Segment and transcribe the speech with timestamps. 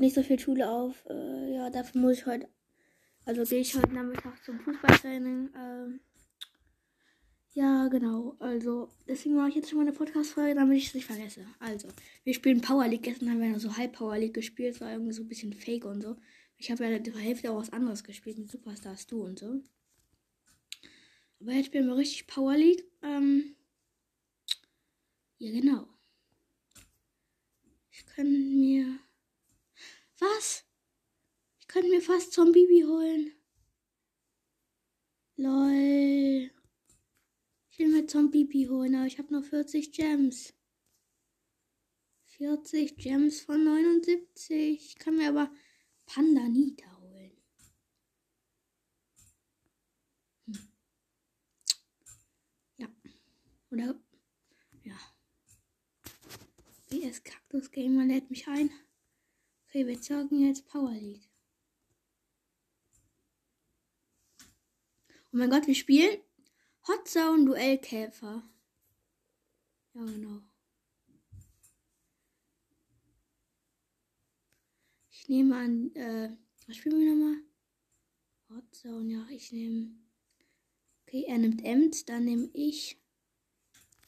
[0.00, 1.04] heute nicht so viel Schule auf.
[1.08, 2.48] Äh, ja, dafür muss ich heute.
[3.26, 5.50] Also gehe ich heute Nachmittag zum Fußballtraining.
[5.54, 6.00] Ähm,
[7.52, 8.36] ja, genau.
[8.38, 11.46] Also, deswegen mache ich jetzt schon mal eine Podcast-Folge, damit ich es nicht vergesse.
[11.58, 11.88] Also,
[12.24, 13.02] wir spielen Power League.
[13.02, 14.76] Gestern haben wir noch so halb Power League gespielt.
[14.76, 16.16] Es war irgendwie so ein bisschen fake und so.
[16.56, 19.62] Ich habe ja die Hälfte auch was anderes gespielt mit Superstars du und so.
[21.40, 22.84] Aber jetzt spielen wir richtig Power League.
[23.02, 23.56] Ähm,
[25.38, 25.88] ja, genau.
[27.90, 29.00] Ich könnte mir.
[30.20, 30.64] Was?
[31.60, 33.32] Ich könnte mir fast Zombie holen.
[35.36, 36.50] Lol.
[37.70, 40.52] Ich will mir Zombie holen, aber ich habe nur 40 Gems.
[42.26, 44.50] 40 Gems von 79.
[44.50, 45.50] Ich kann mir aber
[46.04, 47.32] Pandanita holen.
[50.46, 50.72] Hm.
[52.76, 52.88] Ja.
[53.70, 53.98] Oder.
[54.82, 54.98] Ja.
[56.90, 58.70] BS Cactus Gamer lädt mich ein.
[59.70, 61.30] Okay, wir zocken jetzt Power League.
[65.32, 66.18] Oh mein Gott, wir spielen
[66.88, 68.42] Hot Zone Duellkäfer.
[69.94, 70.40] Ja, genau.
[75.08, 77.36] Ich nehme an, äh, was spielen wir nochmal?
[78.48, 79.94] Hot Zone, ja, ich nehme.
[81.06, 83.00] Okay, er nimmt Ems, dann nehme ich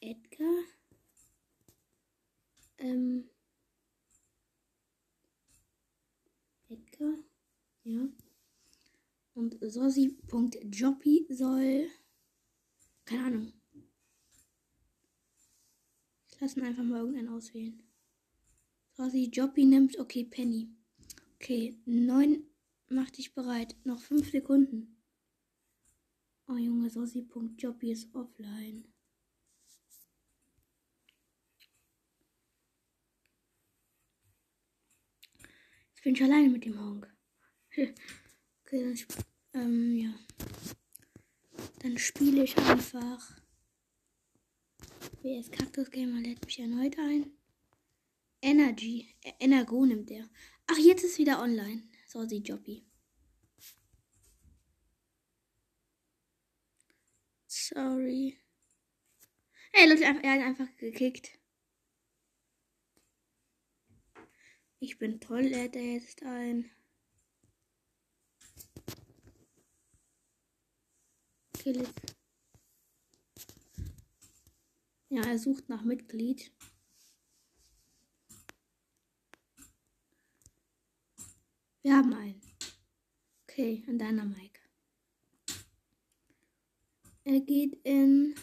[0.01, 0.65] Edgar.
[2.79, 3.32] Ähm.
[7.03, 7.19] Edgar.
[7.85, 8.09] Ja.
[9.35, 11.89] Und Sosi.joppy soll.
[13.05, 13.53] Keine Ahnung.
[16.31, 17.83] Ich lasse einfach mal irgendeinen auswählen.
[18.93, 19.99] Sosi Joppy nimmt.
[19.99, 20.69] Okay, Penny.
[21.37, 22.45] Okay, neun.
[22.89, 23.75] Mach dich bereit.
[23.85, 24.97] Noch fünf Sekunden.
[26.47, 28.92] Oh Junge, Sosi.joppy ist offline.
[36.03, 37.07] Jetzt bin ich alleine mit dem Honk.
[37.77, 37.95] okay,
[38.73, 38.99] dann,
[39.55, 40.13] ähm, ja.
[41.79, 43.41] Dann spiele ich einfach.
[45.23, 47.31] WS Cactus Gamer lädt mich erneut ein.
[48.41, 49.15] Energy.
[49.23, 50.29] Äh, Energo nimmt er.
[50.67, 51.85] Ach, jetzt ist wieder online.
[52.09, 52.85] So sieht Joppy.
[57.47, 58.41] Sorry.
[59.73, 61.39] Hey Leute, er hat einfach gekickt.
[64.83, 66.69] Ich bin toll, lädt er jetzt ein.
[71.65, 71.89] It.
[75.09, 76.51] Ja, er sucht nach Mitglied.
[81.83, 82.43] Wir haben einen.
[83.45, 84.59] Okay, an deiner Mike.
[87.23, 88.35] Er geht in.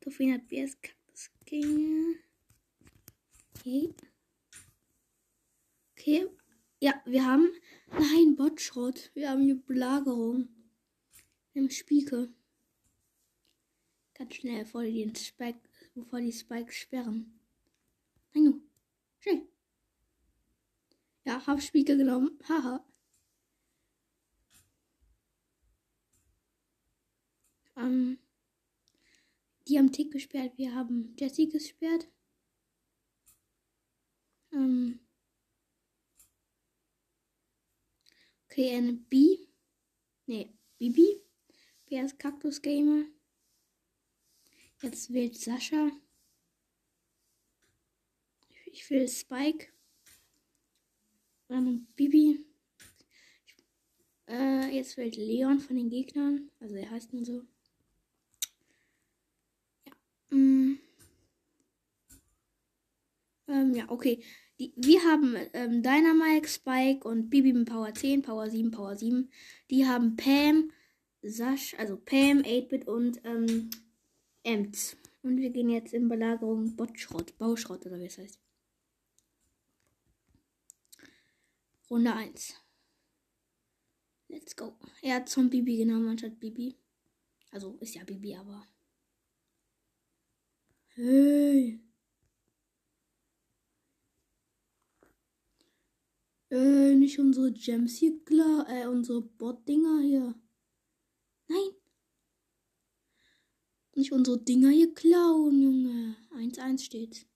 [0.00, 0.78] Trophäen hat BS
[1.44, 2.16] King.
[3.58, 3.94] Okay.
[6.00, 6.26] Okay.
[6.80, 7.52] Ja, wir haben.
[7.88, 9.10] Nein, Botschrott.
[9.12, 10.48] Wir haben hier Belagerung.
[11.52, 12.32] Im Spieke.
[14.14, 15.60] Ganz schnell, bevor die den Spike,
[15.94, 17.38] bevor die Spikes sperren.
[18.32, 18.62] Nein, du.
[19.18, 19.46] Schnell.
[21.24, 22.38] Ja, hab Spiegel genommen.
[22.48, 22.82] Haha.
[27.76, 28.18] ähm,
[29.68, 30.56] die haben Tick gesperrt.
[30.56, 32.08] Wir haben Jessie gesperrt.
[34.52, 35.00] Ähm,
[38.50, 39.46] okay, eine B.
[40.26, 41.22] Nee, Bibi.
[41.88, 43.04] Wer ist Cactus Gamer?
[44.82, 45.90] Jetzt wählt Sascha.
[48.66, 49.68] Ich will Spike.
[51.48, 52.44] Ähm, Bibi.
[54.28, 56.50] Äh, jetzt wählt Leon von den Gegnern.
[56.60, 57.42] Also er heißt nur so.
[59.84, 60.36] Ja.
[60.36, 60.78] Mm.
[63.48, 64.24] Ähm, ja, okay.
[64.60, 69.30] Die, wir haben ähm, Dynamite, Spike und Bibi mit Power 10, Power 7, Power 7.
[69.70, 70.70] Die haben Pam,
[71.22, 73.70] Sash, also Pam, 8-Bit und ähm,
[74.42, 74.98] Ems.
[75.22, 78.38] Und wir gehen jetzt in Belagerung Botschrott, Bauschrott oder wie es heißt.
[81.88, 82.54] Runde 1.
[84.28, 84.74] Let's go.
[85.00, 86.76] Er hat zum Bibi genommen anstatt Bibi.
[87.50, 88.66] Also ist ja Bibi, aber.
[90.94, 91.80] Hey.
[96.50, 100.34] Äh, nicht unsere Gems hier klar, äh, unsere Bot-Dinger hier.
[101.48, 101.70] Nein.
[103.94, 106.16] Nicht unsere Dinger hier klauen, Junge.
[106.32, 107.26] 1-1 steht.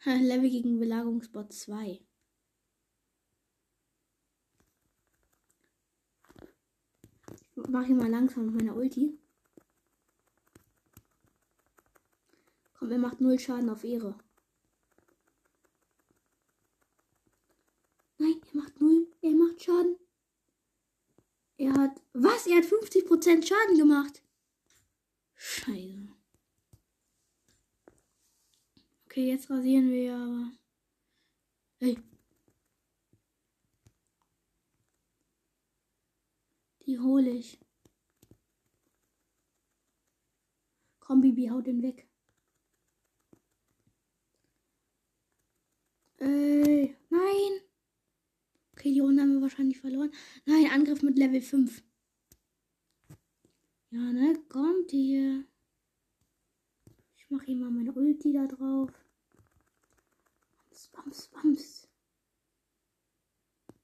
[0.04, 2.00] Level gegen Belagerungsbot 2.
[7.56, 9.18] Ich mach hier mal langsam mit meiner Ulti.
[12.78, 14.16] Komm, er macht null Schaden auf Ehre.
[18.18, 19.08] Nein, er macht null.
[19.20, 19.98] Er macht Schaden.
[21.58, 22.00] Er hat.
[22.14, 22.46] Was?
[22.46, 24.22] Er hat 50% Schaden gemacht.
[25.34, 26.08] Scheiße.
[29.04, 30.52] Okay, jetzt rasieren wir aber.
[31.80, 31.98] Hey.
[36.86, 37.60] Die hole ich.
[41.00, 42.06] Komm, Bibi, hau den weg.
[46.18, 47.67] Ey, nein.
[48.78, 50.12] Okay, die Runde haben wir wahrscheinlich verloren.
[50.46, 51.82] Nein, Angriff mit Level 5.
[53.90, 54.38] Ja, ne?
[54.48, 55.44] Kommt hier.
[57.16, 58.92] Ich mache hier mal meine Ulti da drauf.
[60.62, 61.88] Bams, bams, bams.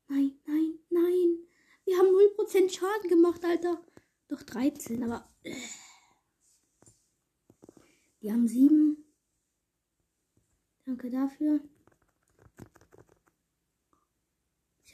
[0.06, 1.38] Nein, nein, nein.
[1.84, 3.84] Wir haben 0% Schaden gemacht, Alter.
[4.28, 5.28] Doch 13, aber.
[5.42, 5.56] Äh.
[8.20, 9.04] Wir haben 7.
[10.84, 11.68] Danke dafür.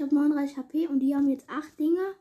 [0.00, 2.14] Ich habe 39 HP und die haben jetzt 8 Dinger.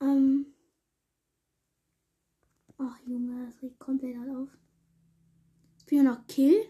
[0.00, 0.46] Ähm.
[2.78, 4.48] Ach Junge, das regt komplett halt auf.
[5.76, 6.64] Ich bin ja noch Kill,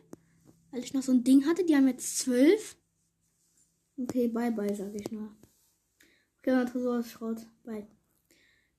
[0.72, 1.64] weil ich noch so ein Ding hatte.
[1.64, 2.76] Die haben jetzt 12.
[3.96, 5.30] Okay, bye bye, sag ich nur.
[6.40, 7.46] Okay, mein Tresor ist Schrott.
[7.62, 7.86] Bye.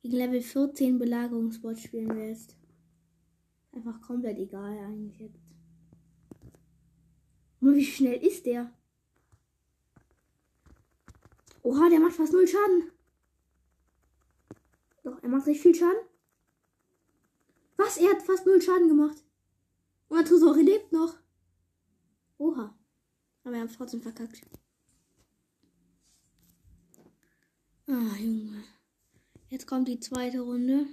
[0.01, 2.57] Gegen Level 14 Belagerungsbot spielen wir jetzt.
[3.71, 5.50] Einfach komplett egal eigentlich jetzt.
[7.61, 8.73] Nur wie schnell ist der?
[11.63, 12.91] Oha, der macht fast null Schaden.
[15.03, 16.01] Doch, er macht recht viel Schaden.
[17.77, 17.97] Was?
[17.97, 19.23] Er hat fast null Schaden gemacht.
[20.09, 21.17] Und der Tresor lebt noch.
[22.39, 22.75] Oha.
[23.43, 24.41] Aber wir haben es trotzdem verkackt.
[27.87, 28.63] Ah, Junge.
[29.49, 30.87] Jetzt kommt die zweite Runde.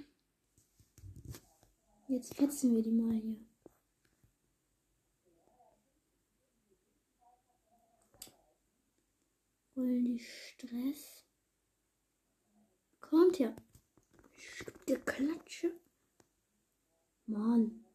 [2.07, 3.48] Jetzt fetzen wir die mal hier.
[9.85, 11.25] Die Stress?
[12.99, 13.55] Kommt ja.
[14.87, 15.73] Der Klatsche.
[17.25, 17.85] Mann.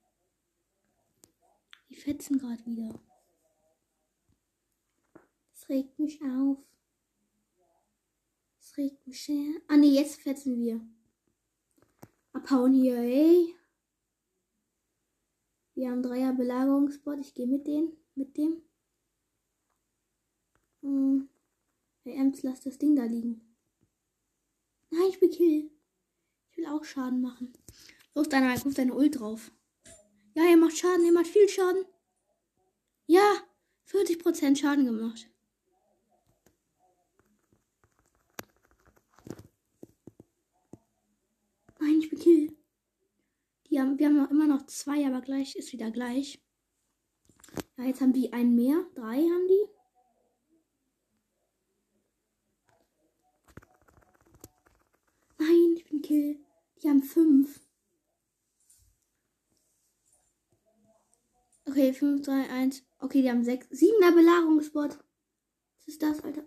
[1.88, 2.98] Die fetzen gerade wieder.
[5.52, 6.58] Das regt mich auf.
[8.58, 9.60] Das regt mich sehr.
[9.68, 10.80] Ah ne, jetzt fetzen wir.
[12.32, 13.54] Abhauen hier, ey.
[15.74, 17.18] Wir haben Dreier Belagerungsbot.
[17.18, 17.96] Ich gehe mit denen.
[18.14, 18.62] Mit dem.
[20.82, 21.28] Hm.
[22.06, 23.40] Hey, Ems, lass das Ding da liegen.
[24.90, 25.70] Nein, ich will Kill.
[26.50, 27.54] Ich will auch Schaden machen.
[28.14, 29.50] Los, deine, guck deine Ult drauf.
[30.34, 31.86] Ja, er macht Schaden, er macht viel Schaden.
[33.06, 33.38] Ja,
[33.88, 35.30] 40% Schaden gemacht.
[41.80, 42.56] Nein, ich bin Kill.
[43.70, 46.38] Die haben, wir haben noch immer noch zwei, aber gleich ist wieder gleich.
[47.78, 48.84] Ja, jetzt haben die einen mehr.
[48.94, 49.73] Drei haben die.
[55.46, 56.42] Nein, ich bin Kill.
[56.82, 57.60] Die haben fünf.
[61.66, 62.82] Okay, 5, 3, 1.
[63.00, 63.66] Okay, die haben sechs.
[63.70, 64.98] Siebener Belagerungsbot.
[65.76, 66.44] Was ist das, Alter?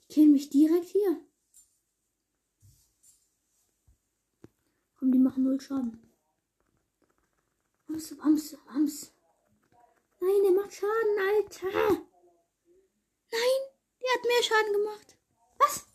[0.00, 1.20] Die killen mich direkt hier.
[4.98, 6.00] Komm, die machen null Schaden.
[7.86, 9.12] Wams, wams, wams.
[10.20, 12.02] Nein, der macht Schaden, Alter.
[13.30, 13.60] Nein,
[14.02, 15.16] der hat mehr Schaden gemacht.
[15.58, 15.86] Was?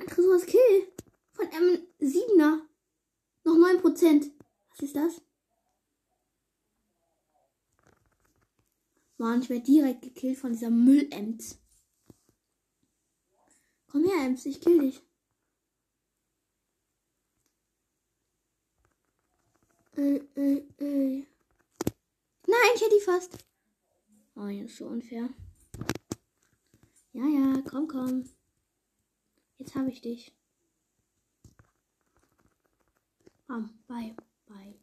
[0.00, 0.92] Ein Tresors Kill.
[1.32, 2.60] Von einem 7er.
[3.44, 4.30] Noch 9%.
[4.70, 5.22] Was ist das?
[9.16, 11.58] Mann, ich werde direkt gekillt von dieser Müll-Ems.
[13.88, 15.02] Komm her, Ems, ich kill dich.
[19.96, 21.26] Äh, äh, äh.
[22.46, 23.38] Nein, ich hätte die fast.
[24.36, 25.28] Oh, hier ist so unfair.
[27.12, 28.24] Ja, ja, komm, komm.
[29.60, 30.34] Jetzt habe ich dich.
[33.46, 34.80] Bam, bye, bye.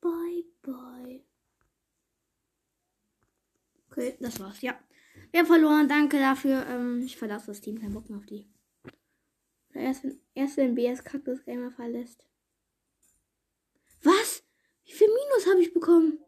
[0.00, 1.24] Bye, bye.
[3.90, 4.76] Okay, das war's, ja.
[5.30, 6.66] Wir haben verloren, danke dafür.
[6.66, 8.50] Ähm, ich verlasse das Team, kein Bock mehr auf die.
[9.72, 12.24] erst, wenn, erst wenn BS Cactus Gamer verlässt.
[14.02, 14.42] Was?
[14.84, 16.18] Wie viel Minus habe ich bekommen?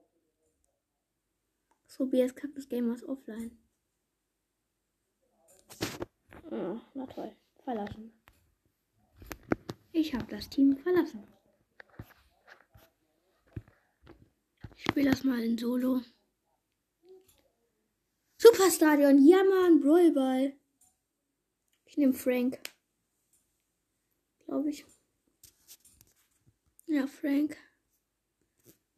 [1.89, 3.60] So, BS Cactus Gamer ist offline.
[6.51, 7.37] Oh, na toll.
[7.65, 8.13] Verlassen.
[9.93, 11.27] Ich habe das Team verlassen.
[14.77, 16.03] Ich spiele das mal in Solo.
[18.39, 19.25] Superstadion.
[19.25, 19.81] Ja, Mann.
[19.81, 20.55] Brawlball.
[21.85, 22.59] Ich nehme Frank.
[24.47, 24.85] Glaube ich.
[26.87, 27.57] Ja, Frank.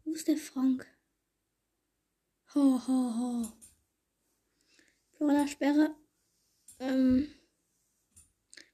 [0.05, 0.87] Wo ist der Frank?
[2.55, 3.53] Ho, ho, ho.
[5.19, 5.95] Brawler-Sperre.
[6.79, 7.29] Ähm,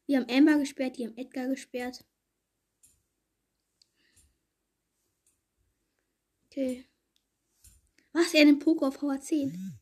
[0.09, 2.03] wir haben Amber gesperrt, die haben Edgar gesperrt.
[6.47, 6.87] Okay.
[8.13, 8.33] Was?
[8.33, 9.79] Er nimmt Poco auf Power 10.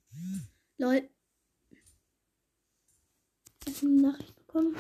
[0.79, 1.09] Lol.
[3.67, 4.77] Ich habe eine Nachricht bekommen.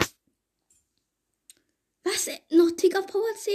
[2.02, 2.28] Was?
[2.50, 3.54] Noch Tick auf Power 10?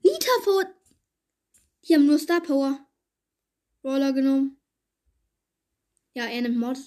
[0.00, 0.64] Vita Power.
[1.84, 2.88] Die haben nur Star Power.
[3.84, 4.58] Roller genommen.
[6.14, 6.78] Ja, er nimmt Mod.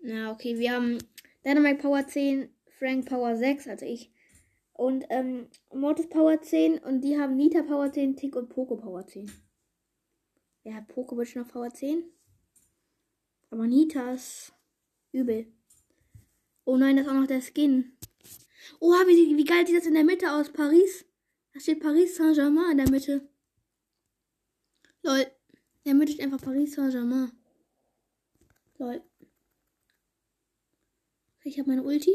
[0.00, 0.98] Na, okay, wir haben
[1.44, 4.12] Dynamite Power 10, Frank Power 6, also ich.
[4.72, 9.06] Und ähm, Mortis Power 10 und die haben Nita Power 10, Tick und Poco Power
[9.06, 9.30] 10.
[10.64, 12.04] Ja, Poco wird schon auf Power 10.
[13.50, 14.52] Aber Nita ist
[15.12, 15.52] übel.
[16.64, 17.96] Oh nein, das ist auch noch der Skin.
[18.80, 20.52] Oh, wie, wie geil sieht das in der Mitte aus?
[20.52, 21.04] Paris.
[21.52, 23.28] Da steht Paris Saint-Germain in der Mitte.
[25.02, 25.20] Lol.
[25.20, 25.26] In
[25.84, 27.32] der Mitte steht einfach Paris Saint-Germain.
[28.78, 29.02] Lol.
[31.44, 32.12] Ich habe meine Ulti.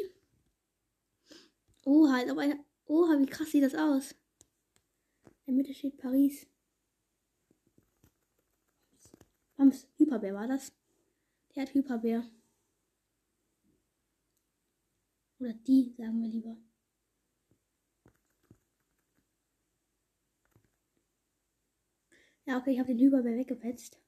[1.84, 2.64] Oha, ob eine.
[2.86, 4.16] Oha, wie krass sieht das aus.
[5.46, 6.48] In der Mitte steht Paris.
[9.58, 10.72] Bams, Hyperbär war das?
[11.56, 12.24] Der hat Hyperbär.
[15.40, 16.58] Oder die, sagen wir lieber.
[22.46, 24.00] Ja, okay, ich habe den Hyperbär weggefetzt.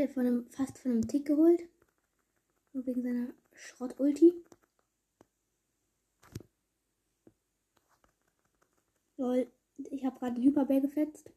[0.00, 1.60] Ich von einem, fast von einem Tick geholt.
[2.72, 4.32] Nur wegen seiner Schrott-Ulti.
[9.16, 9.50] Lol,
[9.90, 11.32] ich habe gerade den Hyperbär gefetzt.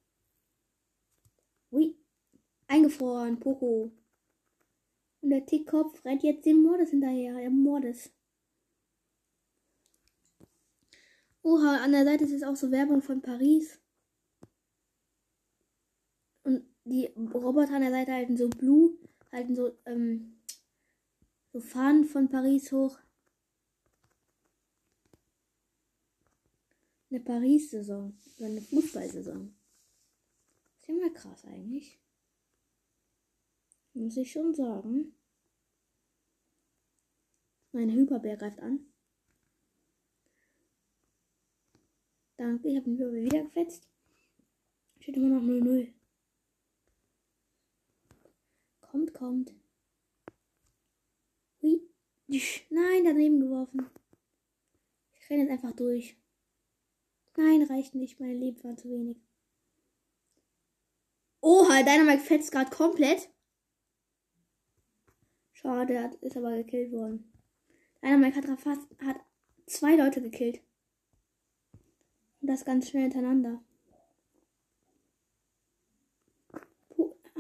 [1.72, 1.96] Ui,
[2.68, 3.91] eingefroren, Poco.
[5.22, 8.12] Und der Tickkopf rennt jetzt dem Mordes hinterher, der Mordes.
[11.41, 13.80] Oha, an der Seite ist jetzt auch so Werbung von Paris.
[16.44, 18.97] Und die Roboter an der Seite halten so Blue,
[19.31, 20.38] halten so, ähm,
[21.53, 22.97] so Fahnen von Paris hoch.
[27.09, 29.53] Eine Paris-Saison, so eine Fußballsaison.
[30.79, 32.00] Ist ja mal krass eigentlich.
[33.93, 35.13] Muss ich schon sagen.
[37.73, 38.79] Mein Hyperbär greift an.
[42.38, 43.88] Danke, ich habe den Hyperbär wieder gefetzt.
[45.00, 45.91] Steht immer noch 0-0.
[48.91, 49.53] Kommt, kommt.
[51.62, 51.79] Hui.
[52.69, 53.89] Nein, daneben geworfen.
[55.13, 56.17] Ich renne jetzt einfach durch.
[57.38, 58.19] Nein, reicht nicht.
[58.19, 59.21] Meine Leben waren zu wenig.
[61.39, 63.29] Oha, Dynamite fetzt gerade komplett.
[65.53, 67.31] Schade, ist aber gekillt worden.
[68.03, 69.21] Dynamite hat fast hat
[69.67, 70.60] zwei Leute gekillt.
[72.41, 73.63] Und das ganz schnell hintereinander.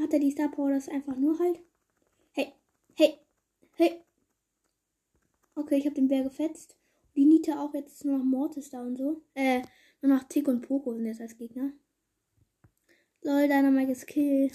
[0.01, 1.59] Hat er die Star Power das einfach nur halt?
[2.31, 2.53] Hey,
[2.95, 3.19] hey,
[3.75, 4.01] hey.
[5.53, 6.75] Okay, ich habe den Bär gefetzt.
[7.15, 9.21] Die Nita auch jetzt nur noch Mortis da und so.
[9.35, 9.61] Äh,
[10.01, 11.71] nur noch Tick und Poco sind jetzt als Gegner.
[13.21, 14.51] Lol, Dynamite ist Kill.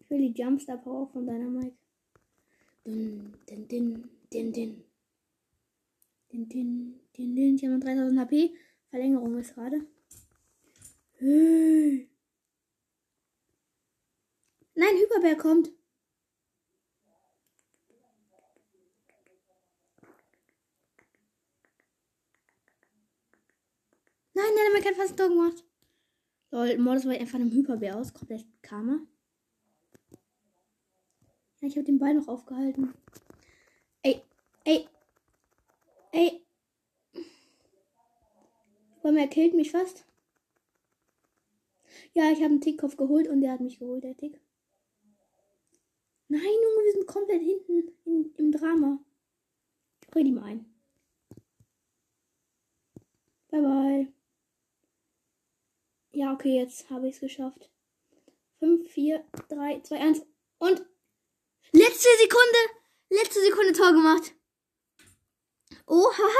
[0.00, 1.76] Ich will die Jumpstar Power von Dynamite.
[2.84, 4.84] Dun, din, din, din, din.
[6.32, 7.54] Din, din, din, din.
[7.56, 8.54] Ich habe noch 3000 HP.
[8.88, 9.86] Verlängerung ist gerade.
[11.18, 12.09] Hey.
[14.80, 15.70] Nein, Hyperbär kommt.
[24.32, 25.64] Nein, nein, man kann fast ein gemacht.
[26.50, 28.14] Lol, Mordes war einfach einem Hyperbär aus.
[28.14, 29.00] Komplett Karma.
[31.60, 32.94] Ja, ich habe den Ball noch aufgehalten.
[34.00, 34.22] Ey,
[34.64, 34.88] ey,
[36.12, 36.42] ey.
[39.02, 40.06] Weil er killt mich fast.
[42.14, 44.40] Ja, ich habe einen Tickkopf geholt und der hat mich geholt, der Tick.
[46.32, 49.00] Nein, Junge, wir sind komplett hinten in, im Drama.
[50.14, 50.64] Die mal ein.
[53.48, 54.12] Bye bye.
[56.12, 57.68] Ja, okay, jetzt habe ich es geschafft.
[58.60, 60.22] 5, 4, 3, 2, 1
[60.58, 60.86] und
[61.72, 62.58] letzte Sekunde,
[63.08, 64.32] letzte Sekunde Tor gemacht.
[65.86, 66.30] Oha,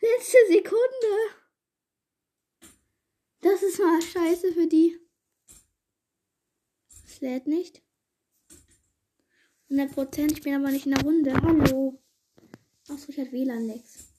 [0.00, 1.16] letzte Sekunde.
[3.40, 5.00] Das ist mal scheiße für die.
[7.04, 7.82] Es lädt nicht.
[9.72, 10.32] 100 Prozent.
[10.32, 11.32] Ich bin aber nicht in der Runde.
[11.32, 11.98] Hallo.
[12.90, 14.12] Achso, ich hatte WLAN-Lex.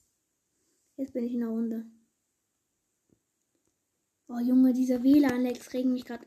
[0.97, 1.85] Jetzt bin ich in der Runde.
[4.27, 6.25] Oh Junge, diese WLAN-Lex regen mich gerade.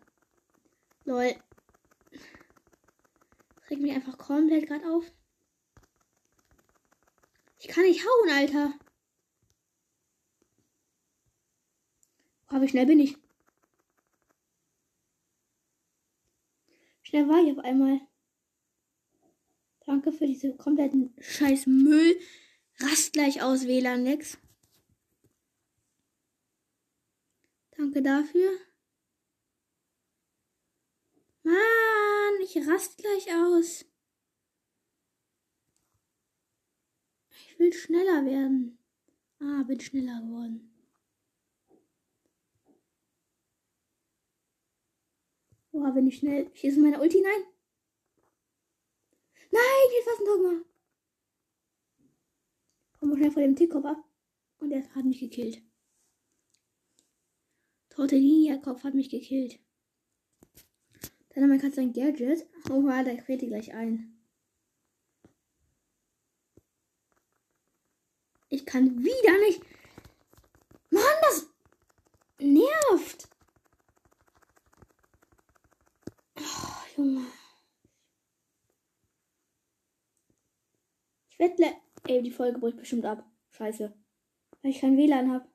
[1.06, 1.34] Lol.
[2.12, 5.10] Das regt mich einfach komplett gerade auf.
[7.58, 8.74] Ich kann nicht hauen, Alter.
[12.52, 13.18] Oh, wie schnell bin ich?
[17.02, 18.00] Schnell war ich auf einmal.
[19.86, 22.18] Danke für diese kompletten scheiß Müll.
[22.80, 24.36] Rast gleich aus, WLAN-Lex.
[27.76, 28.50] Danke dafür.
[31.44, 33.84] Mann, ich rast gleich aus.
[37.30, 38.78] Ich will schneller werden.
[39.38, 40.72] Ah, bin schneller geworden.
[45.70, 46.50] Boah, bin ich schnell.
[46.52, 47.55] Ich schieße meine Ulti hinein.
[49.50, 49.62] Nein,
[49.98, 50.66] ich fast ein gemacht.
[52.98, 54.04] Komm mal schnell vor dem Tickkopf ab.
[54.58, 55.62] Und er hat mich gekillt.
[57.90, 59.58] Tortellini-Kopf hat mich gekillt.
[61.30, 62.46] Dann haben wir gerade sein Gadget.
[62.70, 64.16] Oh, da quält die gleich ein.
[68.48, 69.60] Ich kann wieder nicht.
[70.90, 71.46] Mann, das
[72.38, 73.28] nervt.
[76.38, 77.26] Oh, Junge.
[81.36, 81.64] Ich wette.
[82.08, 83.24] Ey, die Folge bricht bestimmt ab.
[83.50, 83.92] Scheiße.
[84.62, 85.46] Weil ich kein WLAN habe.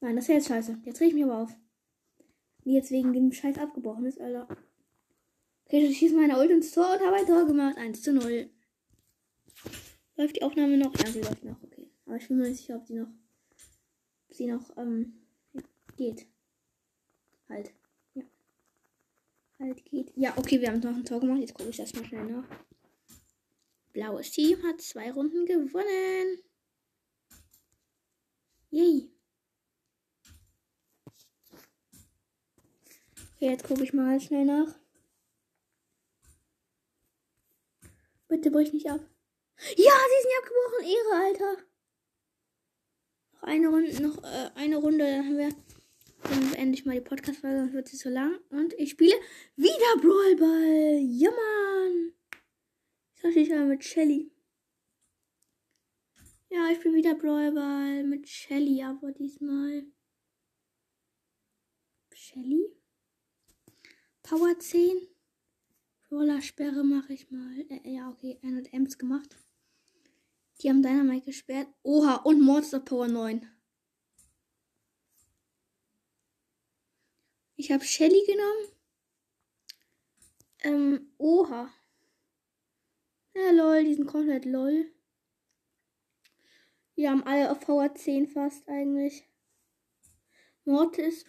[0.00, 0.78] Nein, das ist jetzt scheiße.
[0.84, 1.56] Jetzt reg ich mich aber auf.
[2.64, 4.48] Wie jetzt wegen dem Scheiß abgebrochen ist, Alter.
[5.66, 7.76] Okay, ich schieße meine Ult ins Tor und habe ein Tor gemacht.
[7.76, 8.48] 1 zu 0.
[10.16, 10.94] Läuft die Aufnahme noch?
[10.96, 11.62] Ja, sie läuft noch.
[11.62, 11.90] Okay.
[12.06, 13.08] Aber ich bin mir nicht sicher, ob sie noch.
[14.28, 15.14] Ob sie noch, ähm,
[15.96, 16.26] geht.
[17.48, 17.72] Halt.
[18.14, 18.22] Ja.
[19.58, 20.12] Halt geht.
[20.16, 21.40] Ja, okay, wir haben noch ein Tor gemacht.
[21.40, 22.44] Jetzt gucke ich das mal schnell nach.
[23.96, 26.42] Blaues Team hat zwei Runden gewonnen.
[28.68, 29.10] Yay.
[33.16, 34.78] Okay, jetzt gucke ich mal schnell nach.
[38.28, 39.00] Bitte brich nicht ab.
[39.60, 40.84] Ja, sie ist nicht abgebrochen.
[40.84, 41.62] Ehre, Alter.
[43.32, 45.48] Noch eine Runde, noch äh, eine Runde, dann haben wir
[46.24, 48.38] dann endlich mal die Podcast-Folge, sonst wird sie so lang.
[48.50, 49.16] Und ich spiele
[49.56, 50.98] wieder Brawlball.
[51.00, 52.15] Ja, Mann.
[53.22, 54.30] Ich ich mal mit Shelly.
[56.48, 59.84] Ja, ich spiele wieder Brawlball mit Shelly, aber diesmal.
[62.14, 62.64] Shelly?
[64.22, 65.08] Power 10.
[66.10, 67.60] Roller-Sperre mache ich mal.
[67.68, 69.36] Äh, ja, okay, 100 Ems gemacht.
[70.60, 71.68] Die haben Dynamite gesperrt.
[71.82, 73.46] Oha, und Monster Power 9.
[77.56, 78.76] Ich habe Shelly genommen.
[80.60, 81.72] Ähm, oha.
[83.36, 84.90] Ja, lol, die sind komplett lol.
[86.94, 89.28] Wir haben alle auf Power 10 fast eigentlich.
[90.64, 91.26] Mortis.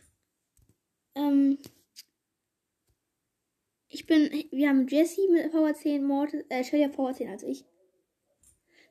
[1.16, 1.58] Ähm,
[3.90, 7.66] ich bin, wir haben Jesse mit Power 10, Mortis, äh, Shelly Power 10 als ich.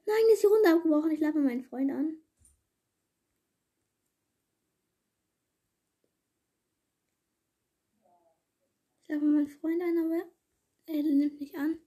[0.04, 1.12] Nein, ist die Runde abgebrochen.
[1.12, 2.18] Ich lade meinen Freund an.
[9.00, 10.22] Ich lade meinen Freund an, aber
[10.84, 11.78] er nimmt nicht an.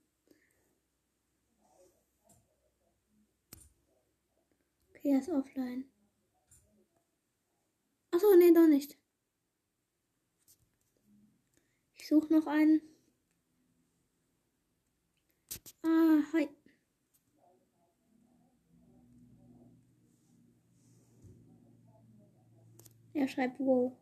[5.00, 5.84] Okay, er ist offline.
[8.10, 8.98] Achso, nee, doch nicht.
[11.94, 12.82] Ich suche noch einen.
[15.82, 16.50] Ah, hi.
[23.14, 23.96] Er schreibt wow.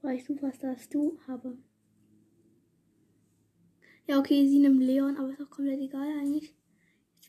[0.00, 0.24] Weil ich
[0.58, 1.56] das du habe.
[4.08, 6.52] Ja, okay, sie nimmt Leon, aber ist auch komplett egal eigentlich.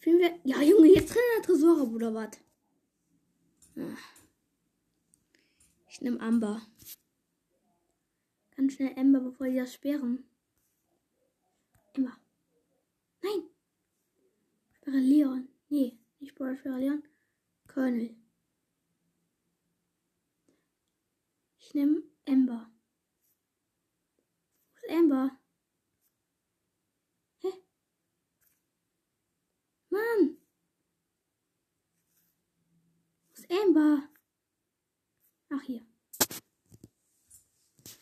[0.04, 0.38] Spielen wir.
[0.44, 2.32] Ja, Junge, jetzt drin in der Tresor, oder was?
[5.88, 6.62] Ich nehme Amber.
[8.58, 10.26] Ganz schnell Amber, bevor die das sperren.
[11.96, 12.18] Amber.
[13.22, 13.50] Nein.
[14.74, 15.48] Sperre Leon.
[15.70, 17.08] Nee, nicht Brawl, sperre Leon.
[17.68, 18.14] Colonel.
[21.60, 22.70] Ich nehme Amber.
[24.74, 25.40] Wo ist Amber?
[27.38, 27.48] Hä?
[29.94, 30.38] Mann!
[33.28, 34.10] Wo ist Amber?
[35.50, 35.86] Ach, hier.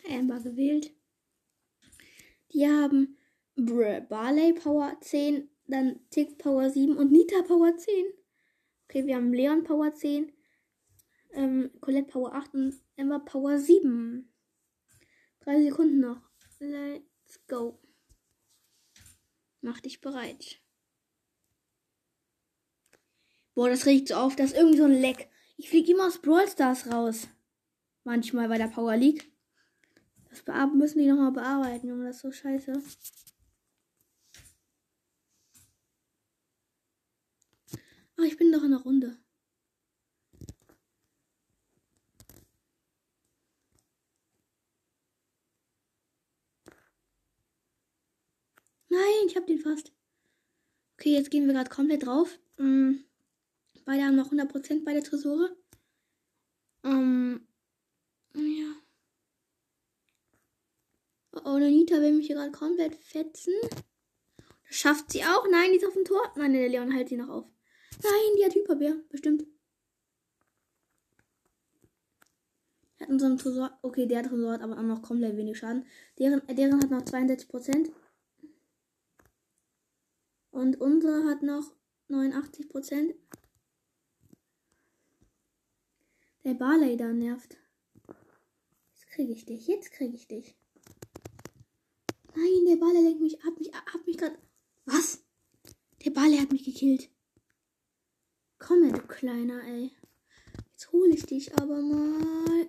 [0.10, 0.94] Amber gewählt.
[2.54, 3.18] Die haben
[3.56, 8.06] Br Barley Power 10, dann Tick Power 7 und Nita Power 10.
[8.86, 10.32] Okay, wir haben Leon Power 10,
[11.34, 14.30] ähm, Colette Power 8 und Emma Power 7.
[15.40, 16.22] Drei Sekunden noch.
[16.60, 17.80] Let's go.
[19.62, 20.62] Mach dich bereit.
[23.54, 24.36] Boah, das regt so auf.
[24.36, 25.31] Das ist irgendwie so ein Leck.
[25.62, 27.28] Ich fliege immer aus Brawl Stars raus.
[28.04, 29.32] Manchmal bei der Power League.
[30.32, 30.44] Das
[30.74, 32.06] müssen die nochmal bearbeiten, Junge.
[32.08, 32.82] Das ist so scheiße.
[38.18, 39.18] Ach, ich bin doch in der Runde.
[48.90, 49.94] Nein, ich hab den fast.
[50.98, 52.40] Okay, jetzt gehen wir gerade komplett drauf.
[52.58, 53.06] Mhm.
[53.86, 55.56] Beide haben noch 100% bei der Tresore.
[56.84, 57.48] Ähm,
[58.34, 58.76] ja.
[61.46, 63.54] Oh, Nita will mich hier gerade komplett fetzen.
[64.68, 65.48] Das schafft sie auch.
[65.50, 66.22] Nein, die ist auf dem Tor.
[66.36, 67.46] Nein, der Leon hält sie noch auf.
[68.04, 68.96] Nein, die hat Hyperbär.
[69.10, 69.46] Bestimmt.
[73.00, 73.78] Hat unseren Tresor.
[73.82, 75.86] Okay, der Tresor hat aber auch noch komplett wenig Schaden.
[76.20, 77.92] Deren, deren hat noch 62%.
[80.52, 81.74] Und unsere hat noch
[82.10, 83.16] 89%.
[86.44, 87.56] Der Barley da nervt.
[88.94, 89.68] Jetzt kriege ich dich.
[89.68, 90.56] Jetzt kriege ich dich.
[92.36, 93.54] Nein, der Barley lenkt mich ab.
[93.60, 94.38] Mich, hat mich gerade.
[94.86, 95.24] Was?
[96.04, 97.10] Der Barley hat mich gekillt.
[98.58, 99.92] Komm her, du Kleiner, ey.
[100.72, 102.68] Jetzt hole ich dich aber mal.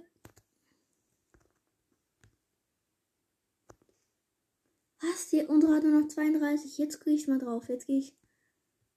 [5.01, 5.31] Was?
[5.31, 6.77] Die, unsere hat nur noch 32.
[6.77, 7.71] Jetzt gehe ich mal drauf.
[7.71, 8.15] Jetzt gehe ich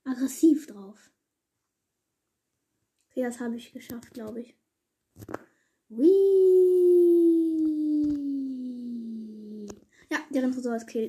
[0.03, 1.11] aggressiv drauf.
[3.09, 4.57] Okay, das habe ich geschafft, glaube ich.
[5.89, 6.15] Whee.
[10.09, 11.07] Ja, deren Tresor ist kill.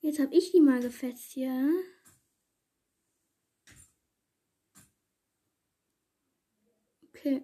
[0.00, 1.72] Jetzt habe ich die mal gefetzt hier.
[7.08, 7.42] Okay.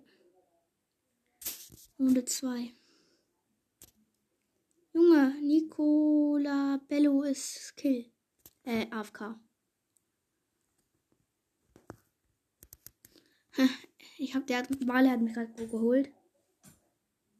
[1.98, 2.72] Runde 2.
[4.92, 8.12] Junge, Nicola Bello ist Kill.
[8.62, 9.34] Äh, AFK.
[14.16, 16.12] Ich hab, der hat, Wale hat mich gerade geholt.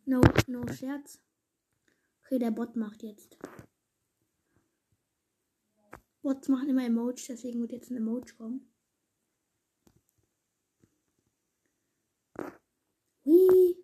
[0.07, 1.21] No, no Scherz.
[2.25, 3.37] Okay, der Bot macht jetzt.
[6.23, 8.73] Bots machen immer Emoji, deswegen wird jetzt ein Emoji kommen.
[13.25, 13.77] Wie?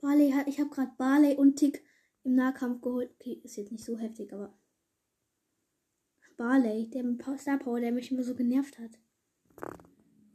[0.00, 1.84] Barley hat, ich habe gerade Barley und Tick
[2.22, 3.10] im Nahkampf geholt.
[3.14, 4.56] Okay, ist jetzt nicht so heftig, aber
[6.36, 7.04] Barley, der
[7.36, 8.92] Star Power, der mich immer so genervt hat.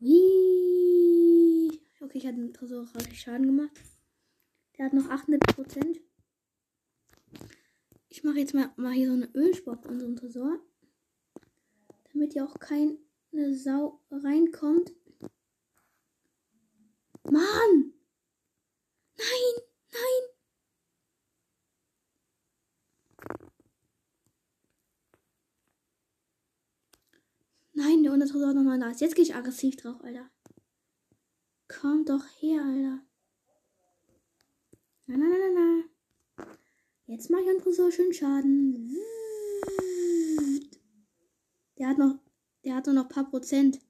[0.04, 1.80] Wie?
[2.02, 3.72] Okay, ich hatte einen Tresor richtig Schaden gemacht.
[4.78, 6.02] Der hat noch 800%
[8.10, 10.60] Ich mache jetzt mal, mal hier so eine Ölspur auf unserem Tresor.
[12.12, 12.98] Damit ja auch keine
[13.54, 14.94] Sau reinkommt.
[17.24, 17.94] Mann!
[19.16, 19.63] Nein!
[19.94, 20.33] Nein!
[27.86, 29.02] Nein, der Untertresor hat nochmal nice.
[29.02, 30.30] Jetzt gehe ich aggressiv drauf, Alter.
[31.67, 33.02] Komm doch her, Alter.
[35.06, 35.84] Na, na, na, na,
[36.38, 36.46] na.
[37.08, 38.96] Jetzt mache ich einen Tresor schön Schaden.
[41.78, 42.19] Der hat noch,
[42.63, 43.82] der hat nur noch ein paar Prozent.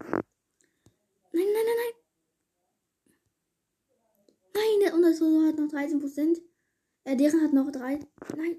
[0.00, 0.22] Nein,
[1.32, 1.94] nein, nein, nein.
[4.54, 6.42] Nein, der Untertresor hat noch 13 Prozent.
[7.04, 8.00] Äh, deren hat noch drei.
[8.36, 8.58] Nein.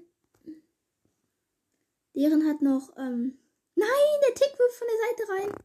[2.16, 3.38] Deren hat noch, ähm.
[3.74, 5.64] Nein, der Tick wirft von der Seite rein.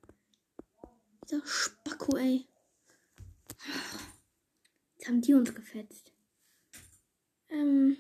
[1.24, 2.46] Dieser Spacko, ey.
[4.98, 6.12] Jetzt haben die uns gefetzt.
[7.48, 7.96] Ähm.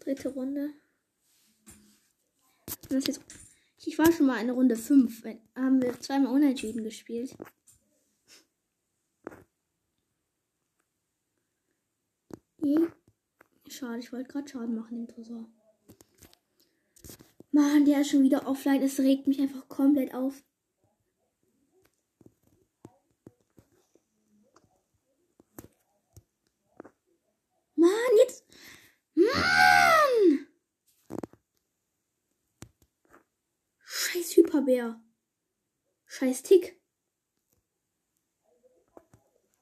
[0.00, 0.72] Dritte Runde.
[3.84, 5.24] Ich war schon mal in Runde 5.
[5.54, 7.36] Haben wir zweimal unentschieden gespielt.
[12.64, 13.01] Yeah.
[13.72, 15.48] Schade, ich wollte gerade Schaden machen im Tresor.
[17.52, 18.82] Mann, der ist schon wieder offline.
[18.82, 20.42] Es regt mich einfach komplett auf.
[27.74, 28.44] Mann, jetzt.
[29.14, 30.46] Mann!
[33.84, 35.02] Scheiß Hyperbär.
[36.04, 36.78] Scheiß Tick.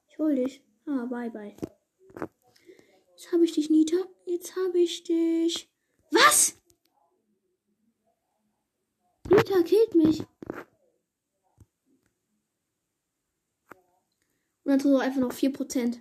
[0.09, 0.64] Ich hol dich.
[0.87, 1.55] Ah, bye bye.
[3.20, 3.96] Jetzt habe ich dich, Nita.
[4.24, 5.70] Jetzt habe ich dich.
[6.11, 6.59] Was?
[9.28, 10.20] Nita killt mich.
[14.64, 16.00] Und dann so einfach noch 4%.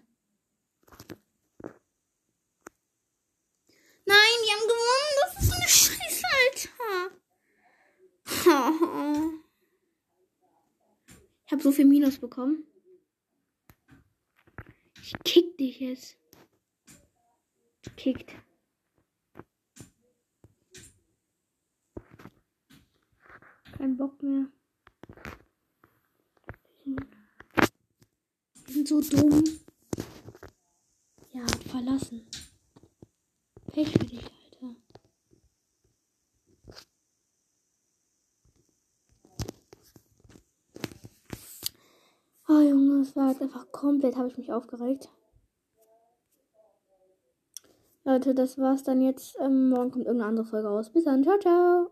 [4.05, 5.17] Nein, die haben gewonnen.
[5.21, 6.23] Das ist eine Scheiße,
[8.45, 9.43] Alter.
[11.45, 12.63] Ich habe so viel Minus bekommen.
[15.01, 16.19] Ich kick dich jetzt
[17.83, 18.33] gekickt.
[23.77, 24.47] Kein Bock mehr.
[28.67, 29.43] Die sind so dumm.
[31.31, 32.27] Ja, verlassen.
[33.71, 34.75] Pech für dich, Alter.
[42.47, 45.09] Oh Junge, es war jetzt einfach komplett, habe ich mich aufgeregt.
[48.19, 49.37] Leute, das war's dann jetzt.
[49.39, 50.89] Ähm, morgen kommt irgendeine andere Folge raus.
[50.89, 51.89] Bis dann, ciao, ciao.